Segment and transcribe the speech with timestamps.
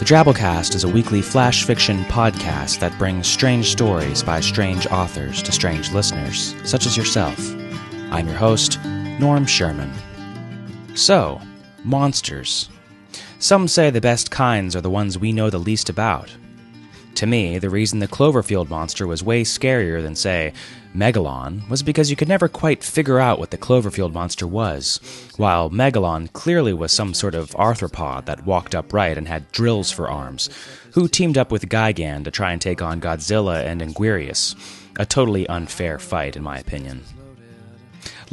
[0.00, 5.42] The Drabblecast is a weekly flash fiction podcast that brings strange stories by strange authors
[5.42, 7.38] to strange listeners, such as yourself.
[8.10, 9.92] I'm your host, Norm Sherman.
[10.94, 11.38] So,
[11.84, 12.70] monsters.
[13.40, 16.34] Some say the best kinds are the ones we know the least about.
[17.16, 20.54] To me, the reason the Cloverfield monster was way scarier than, say,
[20.94, 24.98] Megalon was because you could never quite figure out what the Cloverfield monster was,
[25.36, 30.10] while Megalon clearly was some sort of arthropod that walked upright and had drills for
[30.10, 30.50] arms,
[30.94, 34.56] who teamed up with Gigan to try and take on Godzilla and Anguirus.
[34.98, 37.04] A totally unfair fight, in my opinion.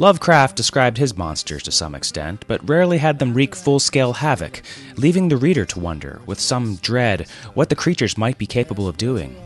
[0.00, 4.62] Lovecraft described his monsters to some extent, but rarely had them wreak full scale havoc,
[4.96, 8.96] leaving the reader to wonder, with some dread, what the creatures might be capable of
[8.96, 9.36] doing.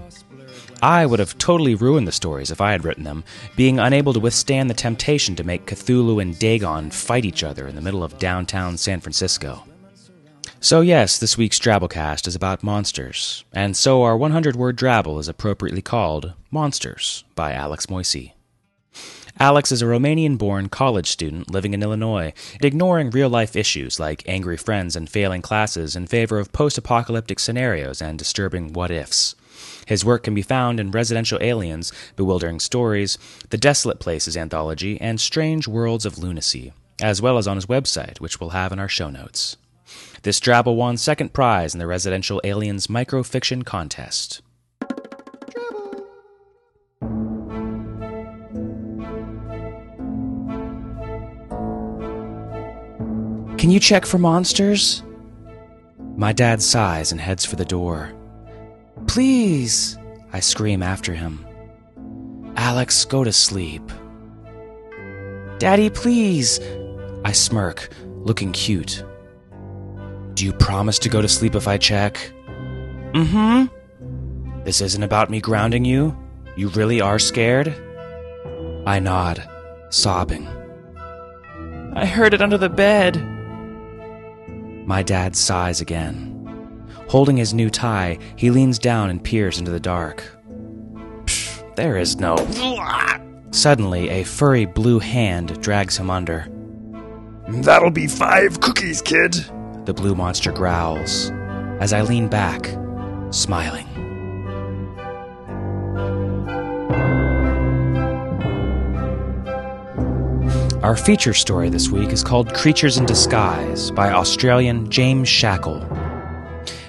[0.82, 3.22] I would have totally ruined the stories if I had written them,
[3.54, 7.76] being unable to withstand the temptation to make Cthulhu and Dagon fight each other in
[7.76, 9.62] the middle of downtown San Francisco.
[10.58, 15.28] So, yes, this week's Drabblecast is about monsters, and so our 100 word drabble is
[15.28, 18.34] appropriately called Monsters by Alex Moisey.
[19.38, 24.24] Alex is a Romanian born college student living in Illinois, ignoring real life issues like
[24.26, 29.36] angry friends and failing classes in favor of post apocalyptic scenarios and disturbing what ifs.
[29.86, 33.18] His work can be found in Residential Aliens, Bewildering Stories,
[33.50, 38.20] The Desolate Places anthology, and Strange Worlds of Lunacy, as well as on his website,
[38.20, 39.56] which we'll have in our show notes.
[40.22, 44.40] This drabble won second prize in the Residential Aliens Microfiction Contest.
[53.58, 55.02] Can you check for monsters?
[56.16, 58.12] My dad sighs and heads for the door.
[59.06, 59.98] Please,
[60.32, 61.46] I scream after him.
[62.56, 63.82] Alex, go to sleep.
[65.58, 66.60] Daddy, please,
[67.24, 67.88] I smirk,
[68.24, 69.04] looking cute.
[70.34, 72.18] Do you promise to go to sleep if I check?
[73.12, 74.62] Mm hmm.
[74.64, 76.16] This isn't about me grounding you?
[76.56, 77.74] You really are scared?
[78.86, 79.46] I nod,
[79.90, 80.46] sobbing.
[81.94, 83.16] I heard it under the bed.
[84.86, 86.31] My dad sighs again.
[87.12, 90.24] Holding his new tie, he leans down and peers into the dark.
[91.26, 92.36] Psh, there is no.
[93.50, 96.48] Suddenly, a furry blue hand drags him under.
[97.48, 99.34] That'll be five cookies, kid,
[99.84, 101.30] the blue monster growls,
[101.80, 102.74] as I lean back,
[103.30, 103.86] smiling.
[110.82, 115.86] Our feature story this week is called Creatures in Disguise by Australian James Shackle.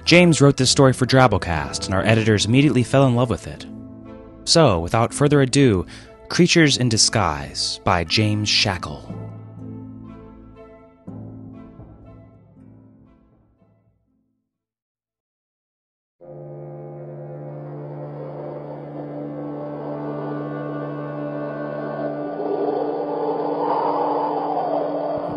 [0.05, 3.65] James wrote this story for Drabblecast, and our editors immediately fell in love with it.
[4.45, 5.85] So, without further ado,
[6.29, 9.01] Creatures in Disguise by James Shackle.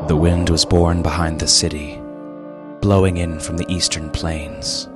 [0.08, 2.00] The wind was born behind the city,
[2.86, 4.88] blowing in from the eastern plains.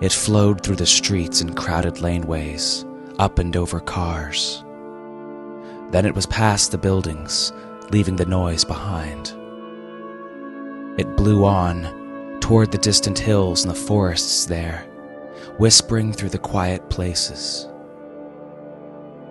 [0.00, 2.86] It flowed through the streets and crowded laneways,
[3.18, 4.64] up and over cars.
[5.90, 7.52] Then it was past the buildings,
[7.90, 9.34] leaving the noise behind.
[10.98, 14.86] It blew on toward the distant hills and the forests there,
[15.58, 17.68] whispering through the quiet places.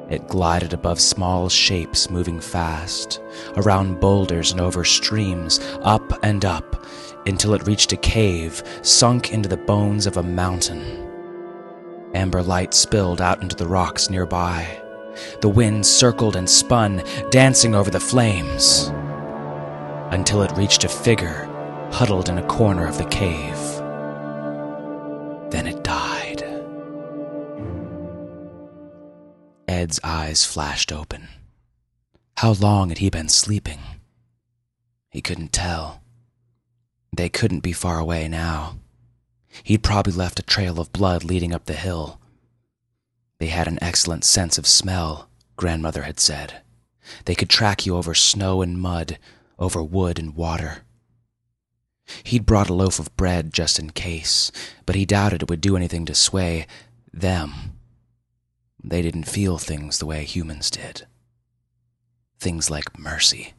[0.09, 3.19] It glided above small shapes moving fast,
[3.55, 6.85] around boulders and over streams, up and up,
[7.27, 11.03] until it reached a cave sunk into the bones of a mountain.
[12.13, 14.81] Amber light spilled out into the rocks nearby.
[15.41, 18.91] The wind circled and spun, dancing over the flames,
[20.11, 21.43] until it reached a figure
[21.91, 23.57] huddled in a corner of the cave.
[25.51, 26.43] Then it died.
[29.67, 31.27] Ed's eyes flashed open.
[32.37, 33.79] How long had he been sleeping?
[35.09, 36.03] He couldn't tell.
[37.15, 38.77] They couldn't be far away now.
[39.63, 42.19] He'd probably left a trail of blood leading up the hill.
[43.39, 46.61] They had an excellent sense of smell, grandmother had said.
[47.25, 49.17] They could track you over snow and mud,
[49.57, 50.83] over wood and water.
[52.23, 54.51] He'd brought a loaf of bread just in case,
[54.85, 56.67] but he doubted it would do anything to sway
[57.13, 57.77] them.
[58.83, 61.05] They didn't feel things the way humans did.
[62.39, 63.53] Things like mercy.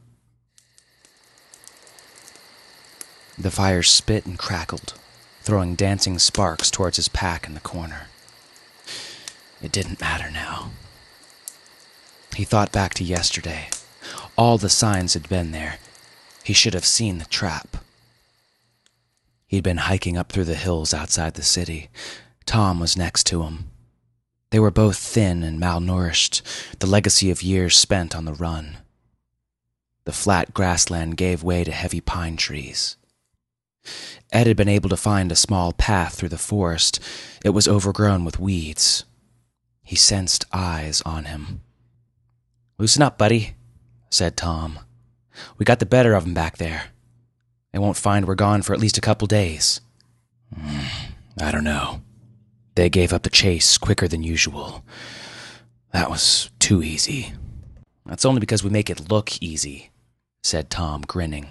[3.39, 4.95] The fire spit and crackled,
[5.43, 8.09] throwing dancing sparks towards his pack in the corner.
[9.63, 10.71] It didn't matter now.
[12.35, 13.69] He thought back to yesterday.
[14.37, 15.79] All the signs had been there.
[16.43, 17.77] He should have seen the trap.
[19.47, 21.91] He'd been hiking up through the hills outside the city.
[22.45, 23.71] Tom was next to him.
[24.51, 26.43] They were both thin and malnourished,
[26.81, 28.79] the legacy of years spent on the run.
[30.05, 32.97] The flat grassland gave way to heavy pine trees.
[34.31, 37.01] Ed had been able to find a small path through the forest.
[37.45, 39.05] It was overgrown with weeds.
[39.83, 41.63] He sensed eyes on him.
[42.79, 43.55] Loosen up, buddy,
[44.11, 44.81] said Tom.
[45.57, 46.91] We got the better of 'em back there.
[47.73, 49.81] They won't find we're gone for at least a couple days.
[50.55, 50.81] Hmm,
[51.41, 52.03] I don't know.
[52.75, 54.85] They gave up the chase quicker than usual.
[55.93, 57.33] That was too easy.
[58.07, 59.91] That's only because we make it look easy,
[60.43, 61.49] said Tom, grinning.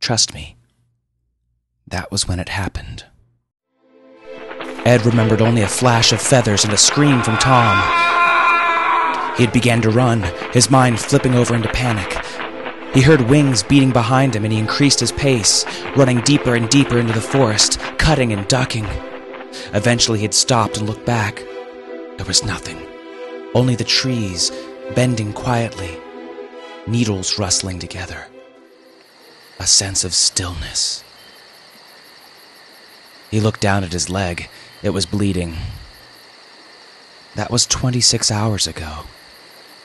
[0.00, 0.56] Trust me.
[1.94, 3.04] That was when it happened.
[4.84, 7.76] Ed remembered only a flash of feathers and a scream from Tom.
[9.36, 12.12] He had began to run, his mind flipping over into panic.
[12.94, 15.64] He heard wings beating behind him and he increased his pace,
[15.94, 18.86] running deeper and deeper into the forest, cutting and ducking.
[19.72, 21.36] Eventually, he had stopped and looked back.
[22.16, 22.84] There was nothing,
[23.54, 24.50] only the trees
[24.96, 25.96] bending quietly,
[26.88, 28.26] needles rustling together.
[29.60, 31.04] A sense of stillness.
[33.34, 34.48] He looked down at his leg.
[34.80, 35.56] It was bleeding.
[37.34, 39.06] That was 26 hours ago.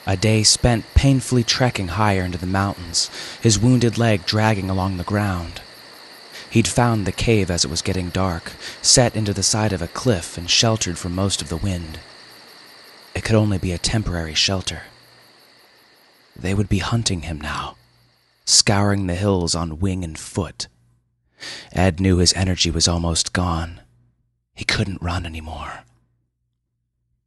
[0.06, 3.10] A day spent painfully trekking higher into the mountains,
[3.42, 5.62] his wounded leg dragging along the ground.
[6.48, 8.52] He'd found the cave as it was getting dark,
[8.82, 11.98] set into the side of a cliff and sheltered from most of the wind.
[13.16, 14.82] It could only be a temporary shelter.
[16.36, 17.74] They would be hunting him now,
[18.44, 20.68] scouring the hills on wing and foot.
[21.72, 23.80] Ed knew his energy was almost gone.
[24.54, 25.84] He couldn't run anymore.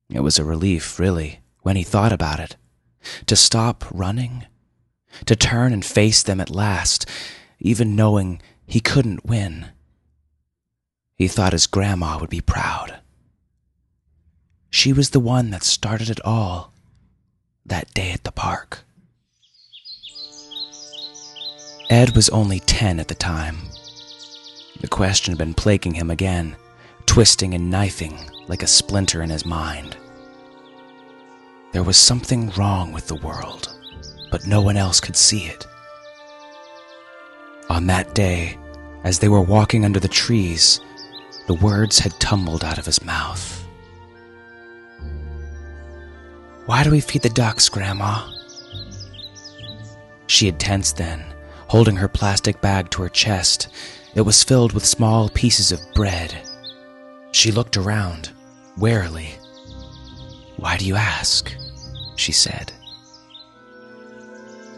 [0.09, 2.55] It was a relief, really, when he thought about it.
[3.25, 4.45] To stop running,
[5.25, 7.09] to turn and face them at last,
[7.59, 9.67] even knowing he couldn't win.
[11.15, 12.99] He thought his grandma would be proud.
[14.69, 16.73] She was the one that started it all
[17.65, 18.83] that day at the park.
[21.89, 23.57] Ed was only 10 at the time.
[24.81, 26.55] The question had been plaguing him again,
[27.05, 29.97] twisting and knifing like a splinter in his mind.
[31.71, 33.75] There was something wrong with the world,
[34.31, 35.65] but no one else could see it.
[37.69, 38.57] On that day,
[39.03, 40.79] as they were walking under the trees,
[41.47, 43.65] the words had tumbled out of his mouth.
[46.65, 48.29] Why do we feed the ducks, Grandma?
[50.27, 51.32] She had tensed then,
[51.73, 53.67] holding her plastic bag to her chest.
[54.13, 56.31] It was filled with small pieces of bread.
[57.31, 58.29] She looked around,
[58.77, 59.29] warily.
[60.57, 61.51] Why do you ask?
[62.15, 62.71] She said.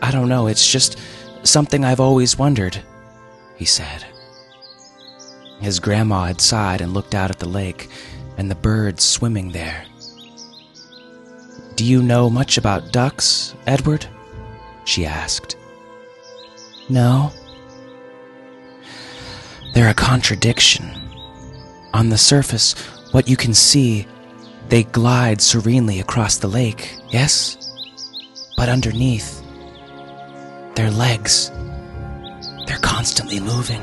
[0.01, 0.97] I don't know, it's just
[1.43, 2.79] something I've always wondered,
[3.57, 4.05] he said.
[5.59, 7.89] His grandma had sighed and looked out at the lake
[8.37, 9.83] and the birds swimming there.
[11.75, 14.05] Do you know much about ducks, Edward?
[14.85, 15.57] she asked.
[16.89, 17.31] No.
[19.73, 20.89] They're a contradiction.
[21.93, 22.73] On the surface,
[23.11, 24.07] what you can see,
[24.69, 27.57] they glide serenely across the lake, yes?
[28.57, 29.41] But underneath,
[30.75, 31.51] their legs,
[32.67, 33.81] they're constantly moving,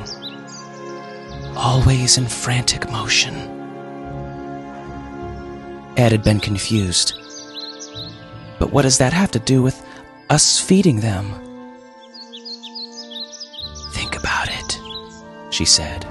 [1.57, 3.35] always in frantic motion.
[5.97, 7.19] Ed had been confused.
[8.59, 9.85] But what does that have to do with
[10.31, 11.42] us feeding them?
[15.53, 16.07] She said.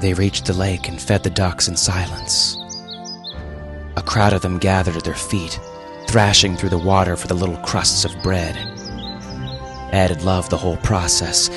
[0.00, 2.58] They reached the lake and fed the ducks in silence.
[3.96, 5.58] A crowd of them gathered at their feet,
[6.06, 8.56] thrashing through the water for the little crusts of bread.
[9.92, 11.48] Ed had loved the whole process,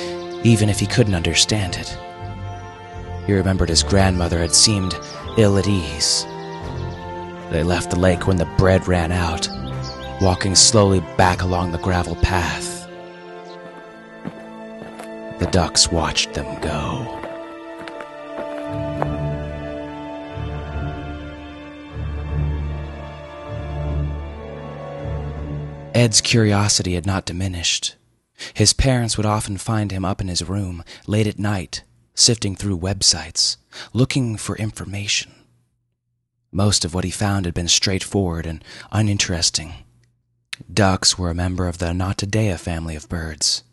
[0.42, 1.98] even if he couldn't understand it.
[3.26, 4.94] He remembered his grandmother had seemed
[5.36, 6.24] ill at ease.
[7.50, 9.48] They left the lake when the bread ran out,
[10.22, 12.69] walking slowly back along the gravel path.
[15.40, 17.16] The ducks watched them go.
[25.94, 27.96] Ed's curiosity had not diminished.
[28.52, 32.78] His parents would often find him up in his room late at night, sifting through
[32.78, 33.56] websites,
[33.94, 35.32] looking for information.
[36.52, 39.72] Most of what he found had been straightforward and uninteresting.
[40.70, 43.64] Ducks were a member of the Anatidae family of birds.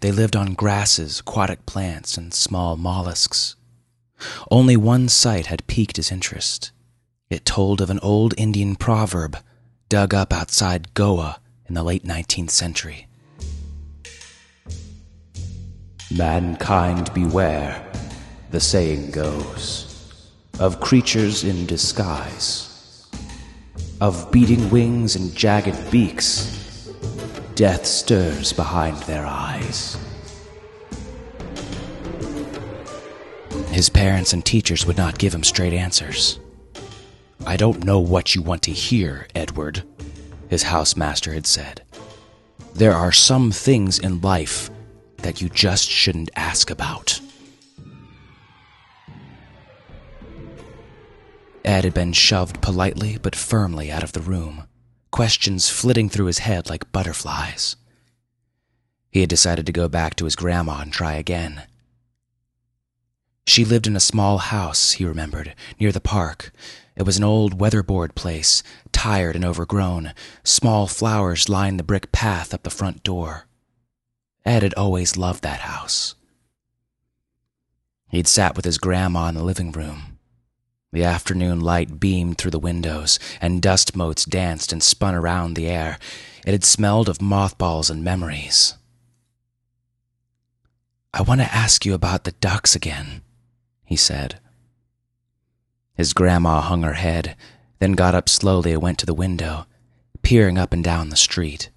[0.00, 3.56] They lived on grasses, aquatic plants, and small mollusks.
[4.50, 6.72] Only one site had piqued his interest.
[7.30, 9.38] It told of an old Indian proverb
[9.88, 13.06] dug up outside Goa in the late 19th century.
[16.10, 17.86] Mankind beware,
[18.50, 19.86] the saying goes,
[20.58, 23.06] of creatures in disguise,
[24.00, 26.59] of beating wings and jagged beaks.
[27.60, 29.98] Death stirs behind their eyes.
[33.68, 36.40] His parents and teachers would not give him straight answers.
[37.44, 39.82] I don't know what you want to hear, Edward,
[40.48, 41.82] his housemaster had said.
[42.72, 44.70] There are some things in life
[45.18, 47.20] that you just shouldn't ask about.
[51.62, 54.66] Ed had been shoved politely but firmly out of the room,
[55.10, 57.76] questions flitting through his head like butterflies.
[59.10, 61.62] He had decided to go back to his grandma and try again.
[63.46, 66.52] She lived in a small house, he remembered, near the park.
[66.94, 68.62] It was an old weatherboard place,
[68.92, 70.12] tired and overgrown.
[70.44, 73.46] Small flowers lined the brick path up the front door.
[74.44, 76.14] Ed had always loved that house.
[78.10, 80.09] He'd sat with his grandma in the living room.
[80.92, 85.68] The afternoon light beamed through the windows, and dust motes danced and spun around the
[85.68, 85.98] air.
[86.44, 88.74] It had smelled of mothballs and memories.
[91.14, 93.22] I want to ask you about the ducks again,
[93.84, 94.40] he said.
[95.94, 97.36] His grandma hung her head,
[97.78, 99.66] then got up slowly and went to the window,
[100.22, 101.70] peering up and down the street.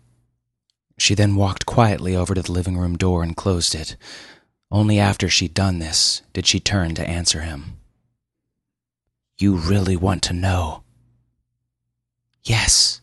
[0.98, 3.96] She then walked quietly over to the living room door and closed it.
[4.72, 7.78] Only after she'd done this did she turn to answer him.
[9.44, 10.84] You really want to know?
[12.46, 13.02] Yes,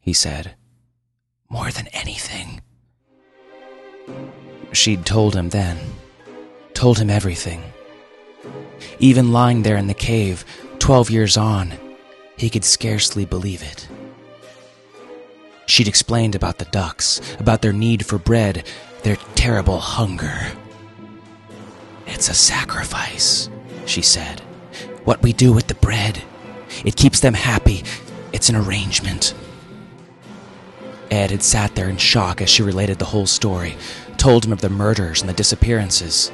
[0.00, 0.54] he said.
[1.50, 2.62] More than anything.
[4.72, 5.76] She'd told him then.
[6.72, 7.62] Told him everything.
[9.00, 10.46] Even lying there in the cave,
[10.78, 11.74] twelve years on,
[12.38, 13.86] he could scarcely believe it.
[15.66, 18.66] She'd explained about the ducks, about their need for bread,
[19.02, 20.52] their terrible hunger.
[22.06, 23.50] It's a sacrifice,
[23.84, 24.40] she said.
[25.04, 26.22] What we do with the bread.
[26.84, 27.84] It keeps them happy.
[28.32, 29.34] It's an arrangement.
[31.10, 33.76] Ed had sat there in shock as she related the whole story,
[34.16, 36.32] told him of the murders and the disappearances.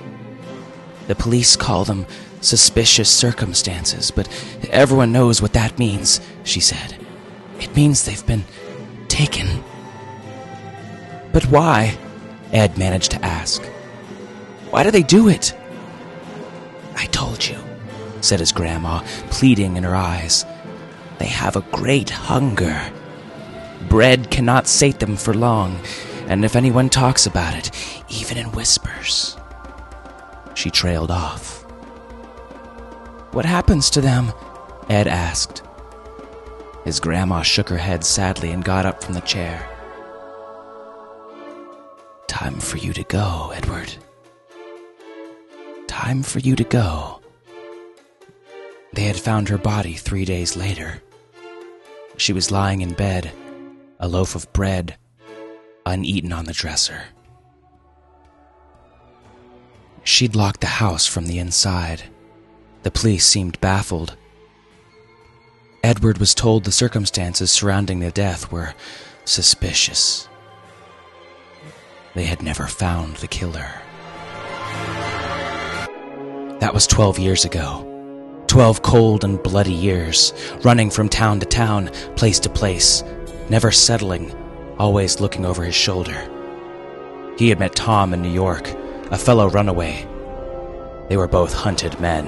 [1.09, 2.07] The police call them
[2.41, 4.29] suspicious circumstances, but
[4.71, 6.95] everyone knows what that means, she said.
[7.59, 8.45] It means they've been
[9.09, 9.65] taken.
[11.33, 11.99] But why?
[12.53, 13.65] Ed managed to ask.
[14.71, 15.55] Why do they do it?
[16.95, 17.57] I told you,
[18.21, 20.45] said his grandma, pleading in her eyes.
[21.19, 22.93] They have a great hunger.
[23.89, 25.81] Bread cannot sate them for long,
[26.27, 27.71] and if anyone talks about it,
[28.09, 29.37] even in whispers.
[30.55, 31.63] She trailed off.
[33.33, 34.33] What happens to them?
[34.89, 35.63] Ed asked.
[36.85, 39.69] His grandma shook her head sadly and got up from the chair.
[42.27, 43.95] Time for you to go, Edward.
[45.87, 47.18] Time for you to go.
[48.93, 51.03] They had found her body three days later.
[52.17, 53.31] She was lying in bed,
[54.01, 54.97] a loaf of bread,
[55.87, 57.03] uneaten on the dresser.
[60.03, 62.05] She'd locked the house from the inside.
[62.83, 64.17] The police seemed baffled.
[65.85, 68.75] Edward was told the circumstances surrounding the death were
[69.25, 70.29] suspicious.
[72.15, 73.71] They had never found the killer.
[76.59, 77.98] That was 12 years ago.
[78.59, 80.33] 12 cold and bloody years,
[80.65, 81.87] running from town to town,
[82.17, 83.05] place to place,
[83.49, 84.35] never settling,
[84.81, 86.29] always looking over his shoulder.
[87.39, 88.69] He had met Tom in New York,
[89.13, 90.05] a fellow runaway.
[91.09, 92.27] They were both hunted men.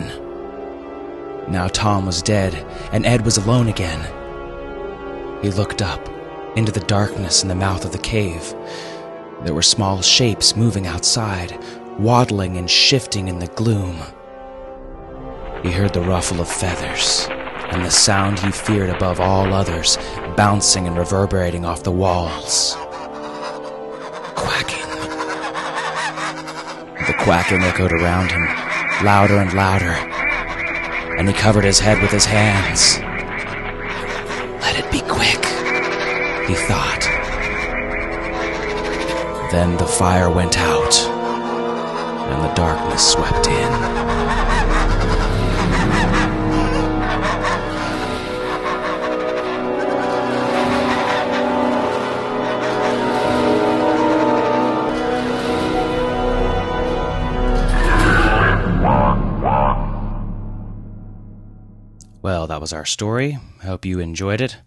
[1.50, 2.54] Now Tom was dead,
[2.92, 4.00] and Ed was alone again.
[5.42, 6.08] He looked up
[6.56, 8.54] into the darkness in the mouth of the cave.
[9.42, 11.58] There were small shapes moving outside,
[11.98, 14.00] waddling and shifting in the gloom.
[15.62, 17.28] He heard the ruffle of feathers,
[17.70, 19.98] and the sound he feared above all others,
[20.34, 22.76] bouncing and reverberating off the walls.
[24.34, 24.88] Quacking.
[27.06, 28.46] The quacking echoed around him,
[29.04, 29.92] louder and louder,
[31.18, 32.98] and he covered his head with his hands.
[34.62, 35.44] Let it be quick,
[36.48, 37.06] he thought.
[39.52, 40.96] Then the fire went out,
[42.30, 44.09] and the darkness swept in.
[62.60, 63.38] That was our story.
[63.62, 64.58] I hope you enjoyed it.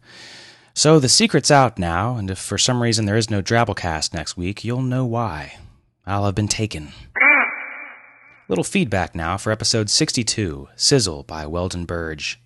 [0.74, 4.36] So, the secret's out now, and if for some reason there is no Drabblecast next
[4.36, 5.60] week, you'll know why.
[6.04, 6.92] I'll have been taken.
[8.50, 12.42] Little feedback now for episode 62 Sizzle by Weldon Burge.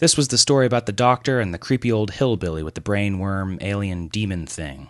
[0.00, 3.20] This was the story about the doctor and the creepy old hillbilly with the brain
[3.20, 4.88] worm alien demon thing.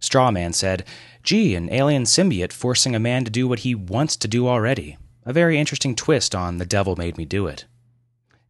[0.00, 0.84] Strawman said,
[1.24, 4.98] Gee, an alien symbiote forcing a man to do what he wants to do already.
[5.26, 7.64] A very interesting twist on The Devil Made Me Do It.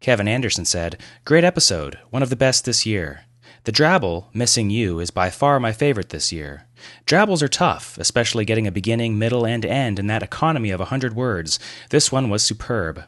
[0.02, 3.20] Kevin Anderson said, Great episode, one of the best this year.
[3.62, 6.66] The Drabble, Missing You, is by far my favorite this year.
[7.06, 10.86] Drabbles are tough, especially getting a beginning, middle, and end in that economy of a
[10.86, 11.60] hundred words.
[11.90, 13.04] This one was superb.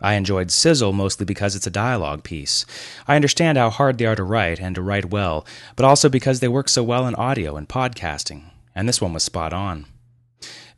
[0.00, 2.64] I enjoyed Sizzle mostly because it's a dialogue piece.
[3.06, 6.40] I understand how hard they are to write and to write well, but also because
[6.40, 8.44] they work so well in audio and podcasting.
[8.74, 9.84] And this one was spot on.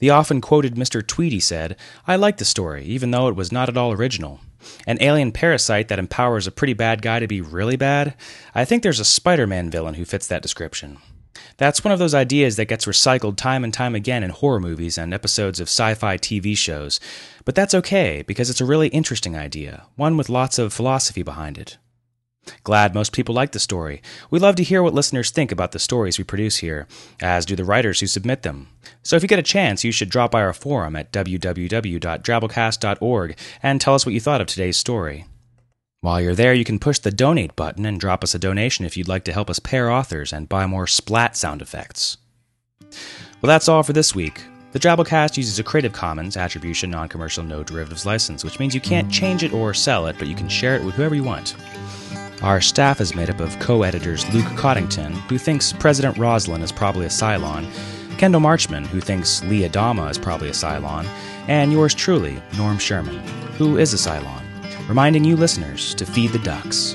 [0.00, 1.06] The often quoted Mr.
[1.06, 1.76] Tweedy said,
[2.08, 4.40] I like the story, even though it was not at all original.
[4.86, 8.14] An alien parasite that empowers a pretty bad guy to be really bad?
[8.54, 10.98] I think there's a Spider Man villain who fits that description.
[11.56, 14.98] That's one of those ideas that gets recycled time and time again in horror movies
[14.98, 17.00] and episodes of sci fi TV shows.
[17.44, 21.58] But that's okay, because it's a really interesting idea, one with lots of philosophy behind
[21.58, 21.78] it.
[22.62, 24.02] Glad most people like the story.
[24.30, 26.86] We love to hear what listeners think about the stories we produce here,
[27.20, 28.68] as do the writers who submit them.
[29.02, 33.80] So if you get a chance, you should drop by our forum at www.drabblecast.org and
[33.80, 35.26] tell us what you thought of today's story.
[36.00, 38.94] While you're there, you can push the donate button and drop us a donation if
[38.96, 42.18] you'd like to help us pair authors and buy more splat sound effects.
[43.40, 44.42] Well, that's all for this week.
[44.72, 48.80] The Drabblecast uses a Creative Commons Attribution Non Commercial No Derivatives license, which means you
[48.80, 51.54] can't change it or sell it, but you can share it with whoever you want.
[52.44, 56.70] Our staff is made up of co editors Luke Coddington, who thinks President Roslin is
[56.70, 57.72] probably a Cylon,
[58.18, 61.06] Kendall Marchman, who thinks Lee Adama is probably a Cylon,
[61.48, 63.26] and yours truly, Norm Sherman,
[63.56, 64.42] who is a Cylon,
[64.90, 66.94] reminding you listeners to feed the ducks.